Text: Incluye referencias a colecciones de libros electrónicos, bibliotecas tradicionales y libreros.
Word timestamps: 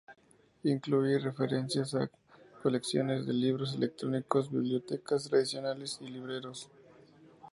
Incluye 0.63 1.19
referencias 1.19 1.93
a 1.93 2.09
colecciones 2.63 3.27
de 3.27 3.33
libros 3.33 3.75
electrónicos, 3.75 4.49
bibliotecas 4.51 5.25
tradicionales 5.25 5.99
y 6.01 6.07
libreros. 6.09 6.71